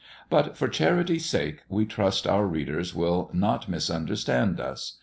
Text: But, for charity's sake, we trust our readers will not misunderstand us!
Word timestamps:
But, 0.31 0.57
for 0.57 0.67
charity's 0.67 1.27
sake, 1.27 1.59
we 1.69 1.85
trust 1.85 2.25
our 2.25 2.47
readers 2.47 2.95
will 2.95 3.29
not 3.35 3.69
misunderstand 3.69 4.59
us! 4.59 4.97